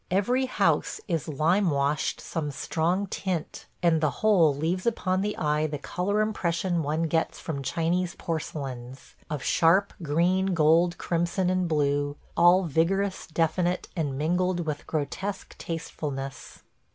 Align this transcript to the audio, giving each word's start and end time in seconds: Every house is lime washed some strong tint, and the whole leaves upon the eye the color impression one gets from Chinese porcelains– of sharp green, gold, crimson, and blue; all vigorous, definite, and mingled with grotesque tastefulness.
Every 0.09 0.47
house 0.47 0.99
is 1.07 1.27
lime 1.27 1.69
washed 1.69 2.19
some 2.21 2.49
strong 2.49 3.05
tint, 3.05 3.67
and 3.83 4.01
the 4.01 4.09
whole 4.25 4.51
leaves 4.51 4.87
upon 4.87 5.21
the 5.21 5.37
eye 5.37 5.67
the 5.67 5.77
color 5.77 6.21
impression 6.21 6.81
one 6.81 7.03
gets 7.03 7.37
from 7.39 7.61
Chinese 7.61 8.15
porcelains– 8.17 9.13
of 9.29 9.43
sharp 9.43 9.93
green, 10.01 10.55
gold, 10.55 10.97
crimson, 10.97 11.51
and 11.51 11.67
blue; 11.67 12.15
all 12.35 12.63
vigorous, 12.63 13.27
definite, 13.27 13.89
and 13.95 14.17
mingled 14.17 14.61
with 14.65 14.87
grotesque 14.87 15.55
tastefulness. 15.59 16.63